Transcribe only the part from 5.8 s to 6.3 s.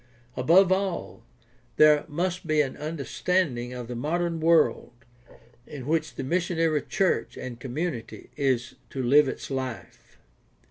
which the